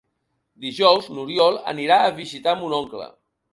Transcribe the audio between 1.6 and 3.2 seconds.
anirà a visitar mon oncle.